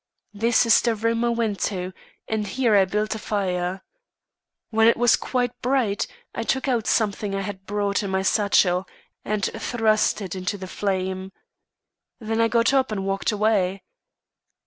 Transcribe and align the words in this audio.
This 0.33 0.65
is 0.65 0.81
the 0.81 0.95
room 0.95 1.23
I 1.23 1.29
went 1.29 1.59
to, 1.69 1.93
and 2.27 2.47
here 2.47 2.75
I 2.75 2.85
built 2.85 3.13
a 3.13 3.19
fire. 3.19 3.83
When 4.71 4.87
it 4.87 4.97
was 4.97 5.15
quite 5.15 5.51
bright, 5.61 6.07
I 6.33 6.41
took 6.41 6.67
out 6.67 6.87
something 6.87 7.35
I 7.35 7.41
had 7.41 7.67
brought 7.67 8.01
in 8.01 8.09
my 8.09 8.23
satchel, 8.23 8.87
and 9.23 9.45
thrust 9.55 10.19
it 10.19 10.33
into 10.33 10.57
the 10.57 10.65
flame. 10.65 11.31
Then 12.19 12.41
I 12.41 12.47
got 12.47 12.73
up 12.73 12.91
and 12.91 13.05
walked 13.05 13.31
away. 13.31 13.83